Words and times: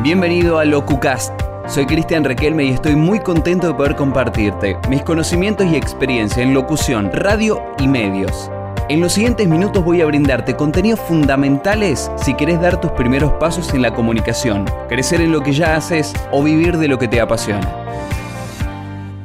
Bienvenido 0.00 0.60
a 0.60 0.64
LocuCast. 0.64 1.32
Soy 1.66 1.84
Cristian 1.84 2.22
Requelme 2.22 2.66
y 2.66 2.68
estoy 2.68 2.94
muy 2.94 3.18
contento 3.18 3.66
de 3.66 3.74
poder 3.74 3.96
compartirte 3.96 4.76
mis 4.88 5.02
conocimientos 5.02 5.66
y 5.66 5.74
experiencia 5.74 6.40
en 6.40 6.54
locución, 6.54 7.10
radio 7.12 7.60
y 7.80 7.88
medios. 7.88 8.48
En 8.88 9.00
los 9.00 9.14
siguientes 9.14 9.48
minutos 9.48 9.84
voy 9.84 10.00
a 10.00 10.06
brindarte 10.06 10.54
contenidos 10.54 11.00
fundamentales 11.00 12.12
si 12.16 12.34
querés 12.34 12.60
dar 12.60 12.80
tus 12.80 12.92
primeros 12.92 13.32
pasos 13.40 13.74
en 13.74 13.82
la 13.82 13.92
comunicación, 13.92 14.66
crecer 14.88 15.20
en 15.20 15.32
lo 15.32 15.42
que 15.42 15.52
ya 15.52 15.74
haces 15.74 16.12
o 16.30 16.44
vivir 16.44 16.76
de 16.76 16.86
lo 16.86 16.96
que 16.96 17.08
te 17.08 17.20
apasiona. 17.20 17.68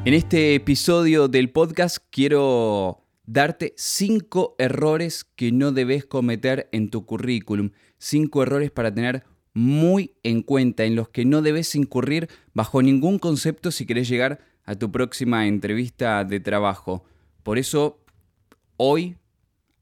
En 0.05 0.15
este 0.15 0.55
episodio 0.55 1.27
del 1.27 1.51
podcast 1.51 1.97
quiero 2.09 3.03
darte 3.25 3.75
5 3.77 4.55
errores 4.57 5.23
que 5.23 5.51
no 5.51 5.71
debes 5.71 6.05
cometer 6.05 6.67
en 6.71 6.89
tu 6.89 7.05
currículum. 7.05 7.69
5 7.99 8.41
errores 8.41 8.71
para 8.71 8.91
tener 8.91 9.23
muy 9.53 10.15
en 10.23 10.41
cuenta, 10.41 10.83
en 10.83 10.95
los 10.95 11.09
que 11.09 11.25
no 11.25 11.41
debes 11.41 11.75
incurrir 11.75 12.29
bajo 12.53 12.81
ningún 12.81 13.19
concepto 13.19 13.71
si 13.71 13.85
querés 13.85 14.09
llegar 14.09 14.39
a 14.65 14.75
tu 14.75 14.91
próxima 14.91 15.47
entrevista 15.47 16.23
de 16.23 16.39
trabajo. 16.39 17.03
Por 17.43 17.57
eso, 17.57 17.99
hoy, 18.77 19.17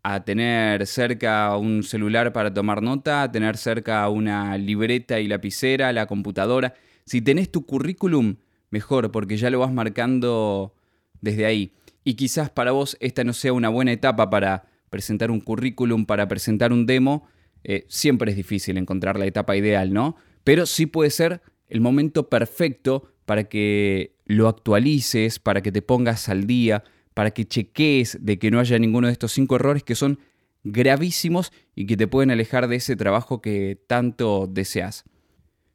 a 0.03 0.23
tener 0.23 0.87
cerca 0.87 1.55
un 1.57 1.83
celular 1.83 2.33
para 2.33 2.53
tomar 2.53 2.81
nota, 2.81 3.23
a 3.23 3.31
tener 3.31 3.57
cerca 3.57 4.07
una 4.09 4.57
libreta 4.57 5.19
y 5.19 5.27
lapicera, 5.27 5.93
la 5.93 6.07
computadora. 6.07 6.73
Si 7.05 7.21
tenés 7.21 7.51
tu 7.51 7.65
currículum, 7.65 8.37
mejor, 8.71 9.11
porque 9.11 9.37
ya 9.37 9.49
lo 9.49 9.59
vas 9.59 9.71
marcando 9.71 10.73
desde 11.21 11.45
ahí. 11.45 11.73
Y 12.03 12.15
quizás 12.15 12.49
para 12.49 12.71
vos 12.71 12.97
esta 12.99 13.23
no 13.23 13.33
sea 13.33 13.53
una 13.53 13.69
buena 13.69 13.91
etapa 13.91 14.29
para 14.29 14.65
presentar 14.89 15.29
un 15.29 15.39
currículum, 15.39 16.05
para 16.05 16.27
presentar 16.27 16.73
un 16.73 16.85
demo, 16.87 17.27
eh, 17.63 17.85
siempre 17.87 18.31
es 18.31 18.37
difícil 18.37 18.77
encontrar 18.77 19.17
la 19.19 19.25
etapa 19.25 19.55
ideal, 19.55 19.93
¿no? 19.93 20.15
Pero 20.43 20.65
sí 20.65 20.85
puede 20.85 21.09
ser 21.09 21.41
el 21.67 21.81
momento 21.81 22.29
perfecto 22.29 23.13
para 23.25 23.45
que 23.45 24.15
lo 24.25 24.47
actualices, 24.47 25.39
para 25.39 25.61
que 25.61 25.71
te 25.71 25.81
pongas 25.81 26.29
al 26.29 26.47
día, 26.47 26.83
para 27.13 27.31
que 27.31 27.45
cheques 27.45 28.17
de 28.21 28.39
que 28.39 28.51
no 28.51 28.59
haya 28.59 28.79
ninguno 28.79 29.07
de 29.07 29.13
estos 29.13 29.31
cinco 29.31 29.55
errores 29.55 29.83
que 29.83 29.95
son 29.95 30.19
gravísimos 30.63 31.51
y 31.75 31.85
que 31.85 31.97
te 31.97 32.07
pueden 32.07 32.31
alejar 32.31 32.67
de 32.67 32.77
ese 32.77 32.95
trabajo 32.95 33.41
que 33.41 33.81
tanto 33.87 34.47
deseas. 34.47 35.05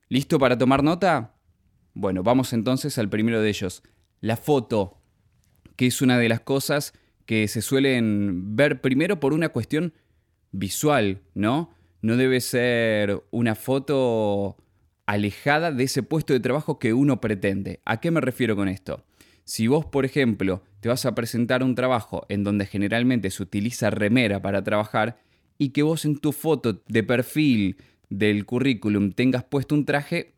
¿Listo 0.09 0.39
para 0.39 0.56
tomar 0.56 0.83
nota? 0.83 1.34
Bueno, 1.95 2.23
vamos 2.23 2.53
entonces 2.53 2.98
al 2.98 3.09
primero 3.09 3.41
de 3.41 3.48
ellos. 3.48 3.83
La 4.21 4.37
foto, 4.37 5.00
que 5.77 5.87
es 5.87 6.03
una 6.03 6.19
de 6.19 6.28
las 6.28 6.41
cosas 6.41 6.93
que 7.27 7.48
se 7.48 7.62
suelen 7.62 8.56
ver 8.56 8.81
primero 8.81 9.19
por 9.19 9.33
una 9.33 9.48
cuestión 9.48 9.95
visual, 10.53 11.23
¿no? 11.34 11.76
No 12.03 12.17
debe 12.17 12.41
ser 12.41 13.23
una 13.31 13.55
foto 13.55 14.57
alejada 15.07 15.71
de 15.73 15.85
ese 15.85 16.03
puesto 16.03 16.33
de 16.33 16.41
trabajo 16.41 16.79
que 16.79 16.93
uno 16.93 17.21
pretende. 17.21 17.81
¿A 17.85 18.01
qué 18.01 18.11
me 18.11 18.21
refiero 18.21 18.57
con 18.57 18.69
esto? 18.69 19.05
Si 19.45 19.69
vos, 19.69 19.87
por 19.87 20.05
ejemplo, 20.05 20.65
te 20.81 20.89
vas 20.89 21.07
a 21.07 21.15
presentar 21.15 21.63
un 21.63 21.77
trabajo 21.77 22.27
en 22.29 22.43
donde 22.43 22.67
generalmente 22.67 23.31
se 23.31 23.43
utiliza 23.43 23.91
remera 23.91 24.43
para 24.43 24.65
trabajar 24.65 25.19
y 25.57 25.69
que 25.71 25.85
vos 25.85 26.05
en 26.05 26.19
tu 26.19 26.33
foto 26.33 26.83
de 26.89 27.03
perfil 27.05 27.77
del 28.11 28.45
currículum 28.45 29.13
tengas 29.13 29.45
puesto 29.45 29.75
un 29.75 29.85
traje, 29.85 30.35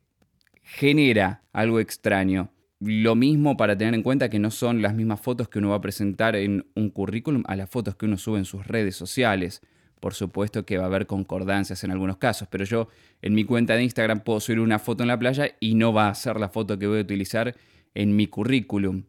genera 0.62 1.42
algo 1.52 1.80
extraño. 1.80 2.50
Lo 2.80 3.16
mismo 3.16 3.56
para 3.56 3.76
tener 3.76 3.94
en 3.94 4.02
cuenta 4.02 4.28
que 4.28 4.38
no 4.38 4.50
son 4.50 4.82
las 4.82 4.94
mismas 4.94 5.20
fotos 5.20 5.48
que 5.48 5.58
uno 5.58 5.70
va 5.70 5.76
a 5.76 5.80
presentar 5.80 6.36
en 6.36 6.66
un 6.74 6.90
currículum 6.90 7.42
a 7.46 7.56
las 7.56 7.68
fotos 7.68 7.96
que 7.96 8.06
uno 8.06 8.18
sube 8.18 8.38
en 8.38 8.44
sus 8.44 8.66
redes 8.66 8.94
sociales. 8.94 9.62
Por 10.00 10.14
supuesto 10.14 10.64
que 10.64 10.78
va 10.78 10.84
a 10.84 10.86
haber 10.86 11.06
concordancias 11.06 11.82
en 11.84 11.90
algunos 11.90 12.18
casos, 12.18 12.48
pero 12.50 12.64
yo 12.64 12.88
en 13.20 13.34
mi 13.34 13.44
cuenta 13.44 13.74
de 13.74 13.82
Instagram 13.82 14.20
puedo 14.20 14.40
subir 14.40 14.60
una 14.60 14.78
foto 14.78 15.02
en 15.02 15.08
la 15.08 15.18
playa 15.18 15.56
y 15.60 15.74
no 15.74 15.92
va 15.92 16.08
a 16.08 16.14
ser 16.14 16.38
la 16.38 16.48
foto 16.48 16.78
que 16.78 16.86
voy 16.86 16.98
a 16.98 17.02
utilizar 17.02 17.56
en 17.94 18.14
mi 18.14 18.28
currículum. 18.28 19.04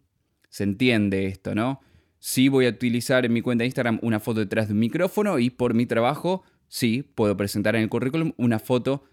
Se 0.50 0.64
entiende 0.64 1.28
esto, 1.28 1.54
¿no? 1.54 1.82
Sí 2.18 2.50
voy 2.50 2.66
a 2.66 2.70
utilizar 2.70 3.26
en 3.26 3.34
mi 3.34 3.42
cuenta 3.42 3.62
de 3.64 3.68
Instagram 3.68 4.00
una 4.02 4.20
foto 4.20 4.40
detrás 4.40 4.68
de 4.68 4.74
un 4.74 4.80
micrófono 4.80 5.40
y 5.40 5.52
por 5.52 5.74
mi 5.74 5.86
trabajo 5.86 6.44
sí 6.68 7.04
puedo 7.04 7.38
presentar 7.38 7.76
en 7.76 7.84
el 7.84 7.90
currículum 7.90 8.34
una 8.38 8.60
foto 8.60 9.04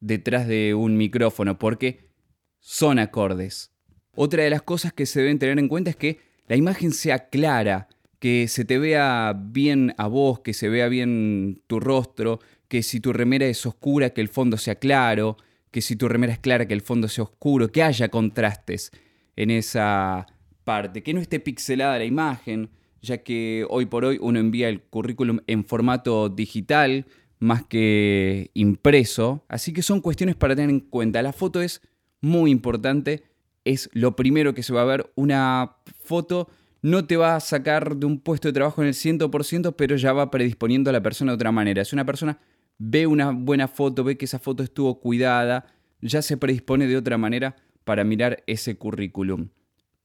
detrás 0.00 0.48
de 0.48 0.74
un 0.74 0.96
micrófono 0.96 1.58
porque 1.58 2.10
son 2.58 2.98
acordes. 2.98 3.72
Otra 4.14 4.42
de 4.42 4.50
las 4.50 4.62
cosas 4.62 4.92
que 4.92 5.06
se 5.06 5.20
deben 5.20 5.38
tener 5.38 5.58
en 5.58 5.68
cuenta 5.68 5.90
es 5.90 5.96
que 5.96 6.20
la 6.48 6.56
imagen 6.56 6.92
sea 6.92 7.28
clara, 7.28 7.88
que 8.20 8.46
se 8.48 8.64
te 8.64 8.78
vea 8.78 9.34
bien 9.36 9.94
a 9.98 10.06
vos, 10.06 10.40
que 10.40 10.52
se 10.52 10.68
vea 10.68 10.88
bien 10.88 11.62
tu 11.66 11.80
rostro, 11.80 12.38
que 12.68 12.82
si 12.84 13.00
tu 13.00 13.12
remera 13.12 13.46
es 13.46 13.66
oscura, 13.66 14.10
que 14.10 14.20
el 14.20 14.28
fondo 14.28 14.56
sea 14.58 14.76
claro, 14.76 15.38
que 15.70 15.80
si 15.80 15.96
tu 15.96 16.06
remera 16.06 16.34
es 16.34 16.38
clara, 16.38 16.68
que 16.68 16.74
el 16.74 16.82
fondo 16.82 17.08
sea 17.08 17.24
oscuro, 17.24 17.72
que 17.72 17.82
haya 17.82 18.08
contrastes 18.10 18.92
en 19.36 19.50
esa 19.50 20.26
parte, 20.64 21.02
que 21.02 21.14
no 21.14 21.20
esté 21.20 21.40
pixelada 21.40 21.98
la 21.98 22.04
imagen, 22.04 22.70
ya 23.00 23.18
que 23.18 23.64
hoy 23.68 23.86
por 23.86 24.04
hoy 24.04 24.18
uno 24.20 24.38
envía 24.38 24.68
el 24.68 24.82
currículum 24.82 25.40
en 25.46 25.64
formato 25.64 26.28
digital 26.28 27.06
más 27.38 27.64
que 27.64 28.50
impreso, 28.52 29.46
así 29.48 29.72
que 29.72 29.82
son 29.82 30.02
cuestiones 30.02 30.36
para 30.36 30.54
tener 30.54 30.68
en 30.68 30.80
cuenta. 30.80 31.22
La 31.22 31.32
foto 31.32 31.62
es 31.62 31.80
muy 32.20 32.50
importante, 32.50 33.24
es 33.64 33.88
lo 33.94 34.14
primero 34.14 34.52
que 34.52 34.62
se 34.62 34.74
va 34.74 34.82
a 34.82 34.84
ver, 34.84 35.10
una 35.14 35.76
foto 36.00 36.48
no 36.82 37.06
te 37.06 37.16
va 37.16 37.36
a 37.36 37.40
sacar 37.40 37.96
de 37.96 38.06
un 38.06 38.20
puesto 38.20 38.48
de 38.48 38.52
trabajo 38.52 38.82
en 38.82 38.88
el 38.88 38.94
100%, 38.94 39.74
pero 39.76 39.96
ya 39.96 40.12
va 40.12 40.30
predisponiendo 40.30 40.90
a 40.90 40.92
la 40.92 41.02
persona 41.02 41.32
de 41.32 41.36
otra 41.36 41.52
manera. 41.52 41.84
Si 41.84 41.94
una 41.94 42.06
persona 42.06 42.38
ve 42.78 43.06
una 43.06 43.30
buena 43.30 43.68
foto, 43.68 44.04
ve 44.04 44.16
que 44.16 44.24
esa 44.24 44.38
foto 44.38 44.62
estuvo 44.62 45.00
cuidada, 45.00 45.66
ya 46.00 46.22
se 46.22 46.36
predispone 46.36 46.86
de 46.86 46.96
otra 46.96 47.18
manera 47.18 47.56
para 47.84 48.04
mirar 48.04 48.42
ese 48.46 48.76
currículum. 48.76 49.48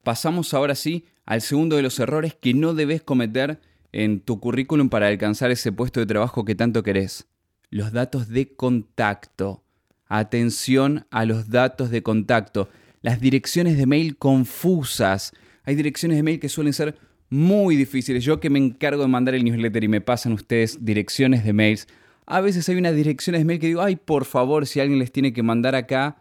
Pasamos 0.04 0.54
ahora 0.54 0.76
sí 0.76 1.06
al 1.26 1.42
segundo 1.42 1.78
de 1.78 1.82
los 1.82 2.00
errores 2.00 2.36
que 2.36 2.54
no 2.54 2.74
debes 2.74 3.02
cometer 3.02 3.60
en 3.92 4.20
tu 4.20 4.40
currículum 4.40 4.90
para 4.90 5.08
alcanzar 5.08 5.52
ese 5.52 5.72
puesto 5.72 6.02
de 6.02 6.06
trabajo 6.06 6.44
que 6.44 6.56
tanto 6.56 6.84
querés. 6.84 7.28
Los 7.70 7.94
datos 7.94 8.28
de 8.28 8.54
contacto. 8.56 9.64
Atención 10.08 11.08
a 11.10 11.26
los 11.26 11.50
datos 11.50 11.90
de 11.90 12.04
contacto. 12.04 12.70
Las 13.02 13.20
direcciones 13.22 13.78
de 13.78 13.86
mail 13.86 14.18
confusas 14.18 15.34
hay 15.66 15.76
direcciones 15.76 16.18
de 16.18 16.24
mail 16.24 16.40
que 16.40 16.50
suelen 16.50 16.74
ser 16.74 16.96
muy 17.30 17.76
difíciles. 17.76 18.24
Yo 18.24 18.40
que 18.40 18.50
me 18.50 18.60
encargo 18.60 19.02
de 19.02 19.08
mandar 19.08 19.36
el 19.36 19.44
newsletter 19.44 19.84
y 19.84 19.88
me 19.88 20.02
pasan 20.02 20.34
ustedes 20.34 20.84
direcciones 20.86 21.44
de 21.44 21.54
mails, 21.54 21.88
a 22.26 22.42
veces 22.42 22.68
hay 22.70 22.78
unas 22.78 22.96
direcciones 22.96 23.42
de 23.42 23.46
mail 23.46 23.60
que 23.60 23.68
digo, 23.68 23.82
ay, 23.82 23.96
por 23.96 24.26
favor, 24.26 24.66
si 24.66 24.80
alguien 24.80 25.00
les 25.00 25.12
tiene 25.12 25.34
que 25.34 25.44
mandar 25.44 25.76
acá 25.76 26.18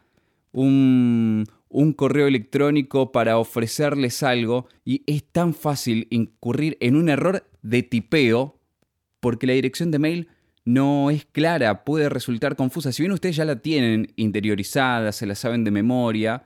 un, 0.52 1.46
correo 1.96 2.26
electrónico 2.26 3.10
para 3.10 3.38
ofrecerles 3.38 4.22
algo, 4.22 4.68
y 4.84 5.02
es 5.06 5.24
tan 5.24 5.54
fácil 5.54 6.06
incurrir 6.10 6.76
en 6.80 6.96
un 6.96 7.08
error 7.08 7.46
de 7.62 7.82
tipeo, 7.82 8.60
porque 9.20 9.46
la 9.46 9.54
dirección 9.54 9.90
de 9.90 9.98
mail 9.98 10.28
no 10.66 11.10
es 11.10 11.24
clara, 11.24 11.84
puede 11.84 12.08
resultar 12.08 12.56
confusa. 12.56 12.92
Si 12.92 13.02
bien 13.02 13.12
ustedes 13.12 13.36
ya 13.36 13.44
la 13.44 13.60
tienen 13.60 14.12
interiorizada, 14.16 15.12
se 15.12 15.26
la 15.26 15.34
saben 15.34 15.64
de 15.64 15.70
memoria, 15.70 16.44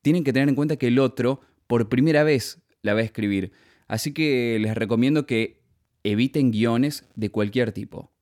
tienen 0.00 0.24
que 0.24 0.32
tener 0.32 0.48
en 0.48 0.54
cuenta 0.54 0.76
que 0.76 0.88
el 0.88 0.98
otro 0.98 1.40
por 1.72 1.88
primera 1.88 2.22
vez 2.22 2.60
la 2.82 2.92
va 2.92 3.00
a 3.00 3.02
escribir. 3.02 3.50
Así 3.88 4.12
que 4.12 4.58
les 4.60 4.74
recomiendo 4.74 5.24
que 5.24 5.62
eviten 6.04 6.50
guiones 6.50 7.08
de 7.16 7.30
cualquier 7.30 7.72
tipo. 7.72 8.12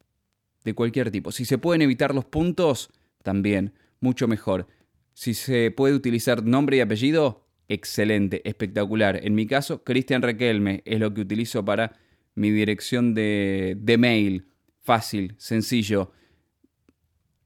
De 0.63 0.73
cualquier 0.73 1.11
tipo. 1.11 1.33
Si 1.33 1.45
se 1.45 1.59
pueden 1.59 1.83
evitar 1.83 2.15
los 2.15 2.25
puntos, 2.25 2.93
también, 3.25 3.75
mucho 3.99 4.29
mejor. 4.29 4.69
Si 5.15 5.35
se 5.35 5.73
puede 5.73 5.95
utilizar 5.97 6.45
nombre 6.45 6.77
y 6.77 6.81
apellido, 6.81 7.45
excelente, 7.67 8.41
espectacular. 8.49 9.19
En 9.21 9.35
mi 9.35 9.49
caso, 9.49 9.83
Cristian 9.83 10.23
Requelme 10.23 10.85
es 10.85 11.01
lo 11.01 11.13
que 11.13 11.23
utilizo 11.23 11.65
para 11.65 11.99
mi 12.37 12.53
dirección 12.53 13.15
de, 13.15 13.77
de 13.81 13.99
mail. 13.99 14.47
Fácil, 14.79 15.35
sencillo. 15.39 16.13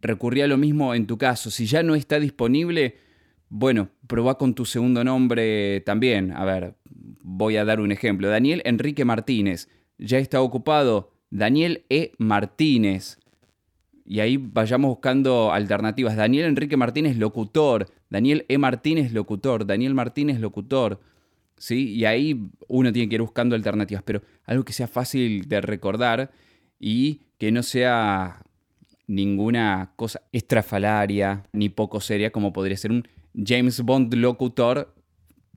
Recurrí 0.03 0.43
a 0.43 0.49
lo 0.49 0.59
mismo 0.59 0.95
en 0.95 1.07
tu 1.07 1.17
caso. 1.17 1.51
Si 1.51 1.65
ya 1.65 1.83
no 1.83 1.95
está 1.95 2.21
disponible, 2.21 2.99
bueno, 3.49 3.89
probá 4.06 4.37
con 4.39 4.55
tu 4.55 4.65
segundo 4.65 5.05
nombre 5.05 5.81
también. 5.81 6.33
A 6.33 6.45
ver, 6.45 6.75
voy 7.23 7.56
a 7.56 7.65
dar 7.65 7.81
un 7.81 7.93
ejemplo. 7.93 8.29
Daniel 8.29 8.62
Enrique 8.65 9.05
Martínez. 9.05 9.69
Ya 9.99 10.19
está 10.19 10.41
ocupado. 10.41 11.12
Daniel 11.31 11.85
E. 11.89 12.12
Martínez. 12.19 13.19
Y 14.06 14.21
ahí 14.21 14.37
vayamos 14.37 14.91
buscando 14.91 15.53
alternativas. 15.53 16.17
Daniel 16.17 16.47
Enrique 16.47 16.77
Martínez, 16.77 17.17
locutor. 17.17 17.89
Daniel 18.11 18.45
E. 18.49 18.59
Martínez, 18.59 19.12
locutor. 19.12 19.67
Daniel 19.67 19.95
Martínez, 19.95 20.39
locutor. 20.41 21.00
¿Sí? 21.57 21.95
Y 21.95 22.05
ahí 22.05 22.49
uno 22.69 22.93
tiene 22.93 23.09
que 23.09 23.15
ir 23.15 23.23
buscando 23.23 23.55
alternativas. 23.55 24.03
Pero 24.03 24.23
algo 24.45 24.65
que 24.65 24.73
sea 24.73 24.89
fácil 24.89 25.49
de 25.49 25.61
recordar 25.61 26.33
y 26.79 27.21
que 27.39 27.50
no 27.50 27.62
sea 27.62 28.43
ninguna 29.07 29.93
cosa 29.97 30.23
estrafalaria 30.33 31.45
ni 31.53 31.69
poco 31.69 32.00
seria 32.00 32.31
como 32.31 32.53
podría 32.53 32.77
ser 32.77 32.91
un 32.91 33.07
James 33.35 33.81
Bond 33.81 34.15
locutor 34.15 34.95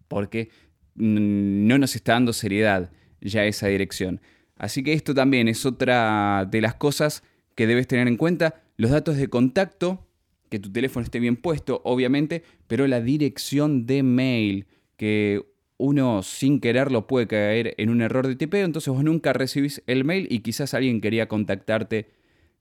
porque 0.08 0.50
no 0.96 1.78
nos 1.78 1.96
está 1.96 2.14
dando 2.14 2.34
seriedad 2.34 2.92
ya 3.22 3.46
esa 3.46 3.68
dirección. 3.68 4.22
Así 4.56 4.84
que 4.84 4.94
esto 4.94 5.14
también 5.14 5.48
es 5.48 5.66
otra 5.66 6.48
de 6.50 6.62
las 6.62 6.76
cosas 6.76 7.24
que 7.56 7.68
debes 7.68 7.88
tener 7.88 8.08
en 8.08 8.18
cuenta. 8.18 8.64
Los 8.78 8.92
datos 8.92 9.18
de 9.18 9.28
contacto 9.28 10.08
que 10.50 10.60
tu 10.60 10.72
teléfono 10.72 11.04
esté 11.04 11.20
bien 11.20 11.36
puesto, 11.36 11.82
obviamente, 11.84 12.44
pero 12.68 12.88
la 12.88 13.02
dirección 13.02 13.86
de 13.86 14.04
mail, 14.04 14.66
que 14.96 15.46
uno 15.78 16.24
sin 16.24 16.60
quererlo 16.60 17.06
puede 17.06 17.28
caer 17.28 17.76
en 17.78 17.90
un 17.90 18.02
error 18.02 18.28
de 18.28 18.36
tipeo, 18.36 18.66
entonces 18.66 18.92
vos 18.92 19.04
nunca 19.04 19.34
recibís 19.34 19.84
el 19.88 20.06
mail 20.06 20.28
y 20.32 20.40
quizás 20.40 20.74
alguien 20.74 21.02
quería 21.02 21.28
contactarte 21.28 22.10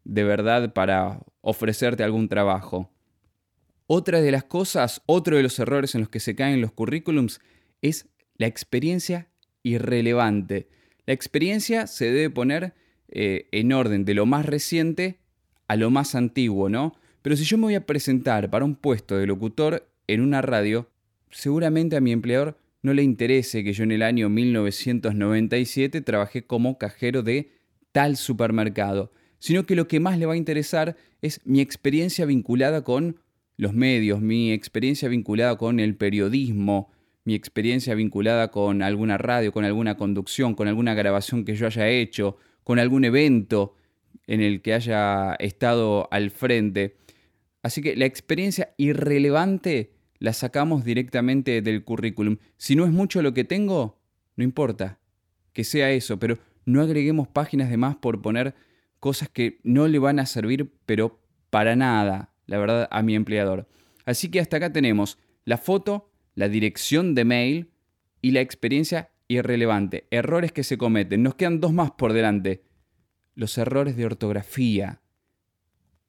de 0.05 0.25
verdad 0.25 0.73
para 0.73 1.21
ofrecerte 1.41 2.03
algún 2.03 2.29
trabajo. 2.29 2.91
Otra 3.87 4.21
de 4.21 4.33
las 4.33 4.45
cosas, 4.45 5.03
otro 5.07 5.37
de 5.37 5.43
los 5.43 5.59
errores 5.59 5.95
en 5.95 6.01
los 6.01 6.11
que 6.11 6.21
se 6.21 6.35
caen 6.35 6.61
los 6.61 6.73
currículums 6.73 7.41
es 7.83 8.09
la 8.37 8.47
experiencia 8.47 9.29
irrelevante. 9.63 10.69
La 11.07 11.15
experiencia 11.15 11.87
se 11.87 12.07
debe 12.07 12.31
poner 12.31 12.75
eh, 13.09 13.49
en 13.53 13.73
orden 13.73 14.05
de 14.05 14.15
lo 14.15 14.27
más 14.27 14.45
reciente 14.45 15.21
a 15.69 15.77
lo 15.77 15.91
más 15.91 16.15
antiguo, 16.15 16.69
¿no? 16.69 16.95
Pero 17.23 17.37
si 17.37 17.45
yo 17.45 17.59
me 17.59 17.65
voy 17.65 17.75
a 17.77 17.87
presentar 17.87 18.51
para 18.51 18.65
un 18.65 18.75
puesto 18.75 19.17
de 19.17 19.27
locutor 19.27 19.89
en 20.09 20.21
una 20.21 20.43
radio, 20.43 20.91
seguramente 21.31 21.97
a 21.97 22.01
mi 22.01 22.13
empleador 22.13 22.59
no 22.83 22.93
le 22.93 23.03
interese 23.03 23.65
que 23.65 23.73
yo 23.73 23.85
en 23.85 23.93
el 23.93 24.03
año 24.03 24.29
1997 24.29 26.01
trabajé 26.03 26.45
como 26.45 26.79
cajero 26.79 27.23
de 27.23 27.53
tal 27.93 28.17
supermercado, 28.17 29.13
sino 29.39 29.65
que 29.67 29.77
lo 29.77 29.89
que 29.89 30.01
más 30.01 30.19
le 30.19 30.27
va 30.27 30.35
a 30.35 30.37
interesar 30.37 30.97
es 31.23 31.41
mi 31.45 31.61
experiencia 31.61 32.27
vinculada 32.27 32.85
con 32.85 33.21
los 33.57 33.73
medios, 33.73 34.21
mi 34.21 34.53
experiencia 34.53 35.09
vinculada 35.09 35.57
con 35.57 35.81
el 35.81 35.97
periodismo, 35.97 36.91
mi 37.25 37.35
experiencia 37.35 37.95
vinculada 37.95 38.51
con 38.51 38.83
alguna 38.83 39.19
radio, 39.19 39.53
con 39.53 39.65
alguna 39.65 39.97
conducción, 39.97 40.55
con 40.55 40.69
alguna 40.69 40.95
grabación 40.95 41.45
que 41.45 41.57
yo 41.57 41.67
haya 41.67 41.89
hecho, 41.89 42.37
con 42.63 42.79
algún 42.79 43.05
evento 43.05 43.75
en 44.27 44.41
el 44.41 44.63
que 44.63 44.75
haya 44.75 45.35
estado 45.35 46.09
al 46.11 46.31
frente. 46.31 46.97
Así 47.63 47.83
que 47.83 47.97
la 47.97 48.05
experiencia 48.05 48.75
irrelevante 48.77 49.93
la 50.19 50.33
sacamos 50.33 50.85
directamente 50.85 51.63
del 51.63 51.85
currículum. 51.85 52.39
Si 52.57 52.77
no 52.77 52.85
es 52.85 52.93
mucho 52.93 53.23
lo 53.23 53.35
que 53.35 53.45
tengo, 53.45 53.99
no 54.37 54.45
importa, 54.45 54.99
que 55.53 55.65
sea 55.65 55.91
eso, 55.91 56.19
pero 56.19 56.39
no 56.65 56.81
agreguemos 56.81 57.29
páginas 57.29 57.71
de 57.71 57.77
más 57.77 57.97
por 57.97 58.23
poner 58.23 58.55
cosas 59.01 59.29
que 59.29 59.59
no 59.63 59.89
le 59.89 59.99
van 59.99 60.19
a 60.19 60.27
servir, 60.27 60.73
pero 60.87 61.21
para 61.51 61.77
nada, 61.77 62.31
la 62.47 62.59
verdad, 62.59 62.89
a 62.91 63.03
mi 63.03 63.15
empleador. 63.15 63.69
Así 64.05 64.31
que 64.31 64.41
hasta 64.41 64.59
acá 64.59 64.73
tenemos 64.73 65.19
la 65.45 65.59
foto, 65.59 66.11
la 66.35 66.49
dirección 66.49 67.15
de 67.15 67.25
mail 67.25 67.71
y 68.23 68.31
la 68.33 68.41
experiencia 68.41 69.11
irrelevante. 69.29 70.07
Errores 70.11 70.53
que 70.53 70.65
se 70.65 70.79
cometen. 70.79 71.23
Nos 71.23 71.35
quedan 71.35 71.61
dos 71.61 71.73
más 71.73 71.93
por 71.93 72.13
delante. 72.13 72.63
Los 73.35 73.59
errores 73.59 73.97
de 73.97 74.07
ortografía 74.07 75.01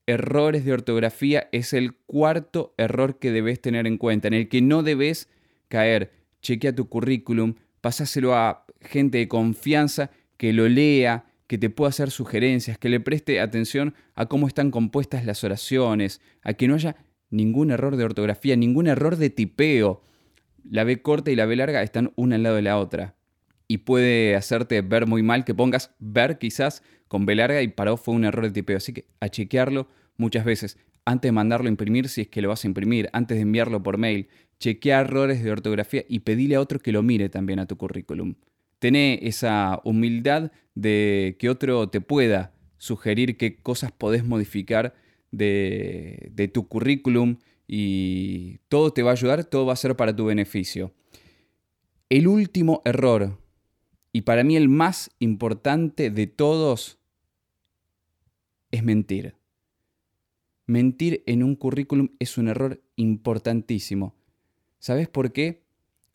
errores 0.07 0.63
de 0.63 0.71
ortografía 0.71 1.49
es 1.51 1.73
el 1.73 1.93
cuarto 1.93 2.73
error 2.77 3.19
que 3.19 3.31
debes 3.31 3.61
tener 3.61 3.85
en 3.85 3.97
cuenta, 3.97 4.29
en 4.29 4.33
el 4.33 4.49
que 4.49 4.61
no 4.61 4.81
debes 4.81 5.29
caer. 5.67 6.13
Chequea 6.41 6.73
tu 6.73 6.87
currículum, 6.87 7.55
pasáselo 7.81 8.33
a 8.33 8.65
gente 8.81 9.17
de 9.19 9.27
confianza 9.27 10.09
que 10.37 10.53
lo 10.53 10.67
lea, 10.69 11.25
que 11.47 11.57
te 11.57 11.69
pueda 11.69 11.89
hacer 11.89 12.11
sugerencias, 12.11 12.77
que 12.77 12.89
le 12.89 12.99
preste 12.99 13.39
atención 13.39 13.95
a 14.15 14.27
cómo 14.27 14.47
están 14.47 14.69
compuestas 14.69 15.25
las 15.25 15.43
oraciones, 15.43 16.21
a 16.43 16.53
que 16.53 16.67
no 16.67 16.75
haya 16.75 16.97
ningún 17.29 17.71
error 17.71 17.95
de 17.95 18.03
ortografía, 18.03 18.55
ningún 18.55 18.87
error 18.87 19.15
de 19.15 19.29
tipeo. 19.29 20.03
La 20.69 20.83
B 20.83 21.01
corta 21.01 21.31
y 21.31 21.35
la 21.35 21.45
B 21.45 21.55
larga 21.55 21.81
están 21.83 22.11
una 22.15 22.35
al 22.35 22.43
lado 22.43 22.57
de 22.57 22.61
la 22.61 22.77
otra. 22.77 23.15
Y 23.69 23.79
puede 23.79 24.35
hacerte 24.35 24.81
ver 24.81 25.07
muy 25.07 25.23
mal 25.23 25.45
que 25.45 25.55
pongas 25.55 25.95
ver 25.99 26.37
quizás 26.37 26.83
con 27.07 27.25
B 27.25 27.35
larga 27.35 27.61
y 27.61 27.73
vos 27.75 28.01
fue 28.01 28.13
un 28.13 28.25
error 28.25 28.45
de 28.45 28.51
tipeo. 28.51 28.77
Así 28.77 28.93
que 28.93 29.05
a 29.19 29.29
chequearlo 29.29 29.87
muchas 30.17 30.45
veces. 30.45 30.77
Antes 31.05 31.29
de 31.29 31.33
mandarlo 31.33 31.67
a 31.67 31.69
imprimir, 31.69 32.09
si 32.09 32.21
es 32.21 32.27
que 32.27 32.41
lo 32.41 32.49
vas 32.49 32.65
a 32.65 32.67
imprimir, 32.67 33.09
antes 33.13 33.37
de 33.37 33.43
enviarlo 33.43 33.81
por 33.81 33.97
mail, 33.97 34.27
chequea 34.59 35.01
errores 35.01 35.41
de 35.41 35.51
ortografía 35.51 36.03
y 36.09 36.19
pedile 36.19 36.55
a 36.55 36.61
otro 36.61 36.79
que 36.79 36.91
lo 36.91 37.01
mire 37.03 37.29
también 37.29 37.59
a 37.59 37.65
tu 37.65 37.77
currículum. 37.77 38.35
Tené 38.79 39.19
esa 39.23 39.81
humildad 39.83 40.51
de 40.75 41.35
que 41.39 41.49
otro 41.49 41.89
te 41.89 42.01
pueda 42.01 42.53
sugerir 42.77 43.37
qué 43.37 43.57
cosas 43.57 43.91
podés 43.91 44.23
modificar 44.23 44.93
de, 45.31 46.51
tu 46.53 46.67
currículum 46.67 47.37
y 47.67 48.59
todo 48.69 48.93
te 48.93 49.03
va 49.03 49.11
a 49.11 49.13
ayudar, 49.13 49.43
todo 49.45 49.65
va 49.65 49.73
a 49.73 49.77
ser 49.77 49.95
para 49.95 50.15
tu 50.15 50.25
beneficio. 50.25 50.93
El 52.09 52.27
último 52.27 52.81
error, 52.85 53.39
y 54.13 54.21
para 54.21 54.43
mí 54.43 54.55
el 54.55 54.69
más 54.69 55.11
importante 55.19 56.09
de 56.09 56.27
todos, 56.27 56.99
es 58.71 58.83
mentir. 58.83 59.35
Mentir 60.65 61.23
en 61.25 61.43
un 61.43 61.55
currículum 61.55 62.09
es 62.19 62.37
un 62.37 62.49
error 62.49 62.81
importantísimo. 62.95 64.15
¿Sabes 64.79 65.07
por 65.07 65.31
qué? 65.31 65.63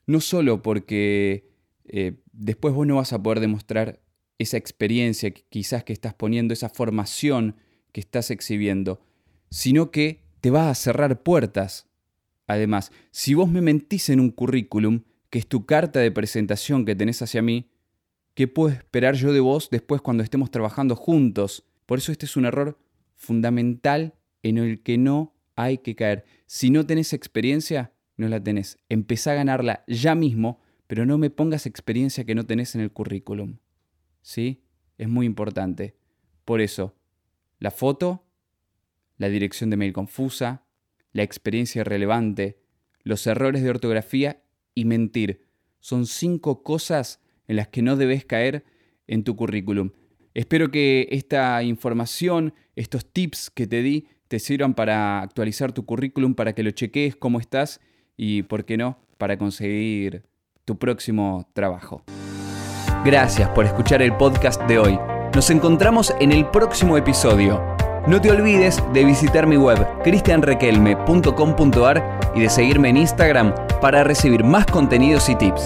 No 0.06 0.20
solo 0.20 0.62
porque 0.62 1.50
eh, 1.84 2.21
después 2.32 2.74
vos 2.74 2.86
no 2.86 2.96
vas 2.96 3.12
a 3.12 3.22
poder 3.22 3.40
demostrar 3.40 4.00
esa 4.38 4.56
experiencia 4.56 5.30
quizás 5.30 5.84
que 5.84 5.92
estás 5.92 6.14
poniendo, 6.14 6.52
esa 6.52 6.68
formación 6.68 7.56
que 7.92 8.00
estás 8.00 8.30
exhibiendo, 8.30 9.00
sino 9.50 9.90
que 9.90 10.22
te 10.40 10.50
vas 10.50 10.66
a 10.66 10.80
cerrar 10.80 11.22
puertas. 11.22 11.88
Además, 12.46 12.90
si 13.10 13.34
vos 13.34 13.48
me 13.48 13.60
mentís 13.60 14.08
en 14.08 14.20
un 14.20 14.30
currículum, 14.30 15.02
que 15.30 15.38
es 15.38 15.46
tu 15.46 15.64
carta 15.64 16.00
de 16.00 16.10
presentación 16.10 16.84
que 16.84 16.96
tenés 16.96 17.22
hacia 17.22 17.42
mí, 17.42 17.70
¿qué 18.34 18.48
puedo 18.48 18.74
esperar 18.74 19.14
yo 19.14 19.32
de 19.32 19.40
vos 19.40 19.68
después 19.70 20.00
cuando 20.00 20.22
estemos 20.22 20.50
trabajando 20.50 20.96
juntos? 20.96 21.64
Por 21.86 21.98
eso 21.98 22.12
este 22.12 22.26
es 22.26 22.36
un 22.36 22.46
error 22.46 22.78
fundamental 23.14 24.14
en 24.42 24.58
el 24.58 24.82
que 24.82 24.98
no 24.98 25.34
hay 25.54 25.78
que 25.78 25.94
caer. 25.94 26.24
Si 26.46 26.70
no 26.70 26.86
tenés 26.86 27.12
experiencia, 27.12 27.92
no 28.16 28.28
la 28.28 28.42
tenés. 28.42 28.78
Empezá 28.88 29.32
a 29.32 29.36
ganarla 29.36 29.84
ya 29.86 30.14
mismo, 30.14 30.60
pero 30.92 31.06
no 31.06 31.16
me 31.16 31.30
pongas 31.30 31.64
experiencia 31.64 32.24
que 32.24 32.34
no 32.34 32.44
tenés 32.44 32.74
en 32.74 32.82
el 32.82 32.92
currículum. 32.92 33.56
¿Sí? 34.20 34.62
Es 34.98 35.08
muy 35.08 35.24
importante. 35.24 35.96
Por 36.44 36.60
eso, 36.60 36.94
la 37.58 37.70
foto, 37.70 38.26
la 39.16 39.30
dirección 39.30 39.70
de 39.70 39.78
mail 39.78 39.94
confusa, 39.94 40.66
la 41.14 41.22
experiencia 41.22 41.80
irrelevante, 41.80 42.58
los 43.04 43.26
errores 43.26 43.62
de 43.62 43.70
ortografía 43.70 44.42
y 44.74 44.84
mentir. 44.84 45.46
Son 45.80 46.04
cinco 46.04 46.62
cosas 46.62 47.22
en 47.48 47.56
las 47.56 47.68
que 47.68 47.80
no 47.80 47.96
debes 47.96 48.26
caer 48.26 48.62
en 49.06 49.24
tu 49.24 49.34
currículum. 49.34 49.92
Espero 50.34 50.70
que 50.70 51.08
esta 51.10 51.62
información, 51.62 52.52
estos 52.76 53.10
tips 53.10 53.48
que 53.48 53.66
te 53.66 53.80
di, 53.80 54.08
te 54.28 54.38
sirvan 54.38 54.74
para 54.74 55.22
actualizar 55.22 55.72
tu 55.72 55.86
currículum, 55.86 56.34
para 56.34 56.54
que 56.54 56.62
lo 56.62 56.70
cheques 56.70 57.16
cómo 57.16 57.40
estás 57.40 57.80
y, 58.14 58.42
¿por 58.42 58.66
qué 58.66 58.76
no?, 58.76 58.98
para 59.16 59.38
conseguir 59.38 60.30
tu 60.64 60.78
próximo 60.78 61.48
trabajo. 61.52 62.04
Gracias 63.04 63.48
por 63.50 63.64
escuchar 63.64 64.00
el 64.02 64.16
podcast 64.16 64.62
de 64.62 64.78
hoy. 64.78 64.98
Nos 65.34 65.50
encontramos 65.50 66.14
en 66.20 66.30
el 66.30 66.46
próximo 66.46 66.96
episodio. 66.96 67.60
No 68.06 68.20
te 68.20 68.30
olvides 68.30 68.80
de 68.92 69.04
visitar 69.04 69.44
mi 69.46 69.56
web 69.56 69.84
cristianrequelme.com.ar 70.02 72.20
y 72.34 72.40
de 72.40 72.50
seguirme 72.50 72.90
en 72.90 72.98
Instagram 72.98 73.54
para 73.80 74.04
recibir 74.04 74.44
más 74.44 74.66
contenidos 74.66 75.28
y 75.28 75.34
tips. 75.36 75.64